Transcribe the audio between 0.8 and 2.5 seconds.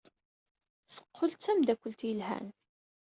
Teqqel d tameddakelt yelhan.